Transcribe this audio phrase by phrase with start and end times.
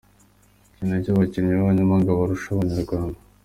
[0.73, 3.19] Iki nicyo abakinnyi b’abanyamahanga barusha Abanyarwanda.